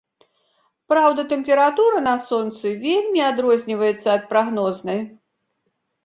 [0.91, 4.99] Праўда, тэмпература на сонцы вельмі адрозніваецца ад прагнознай.